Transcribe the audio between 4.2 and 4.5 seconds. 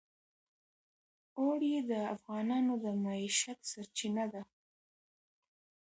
ده.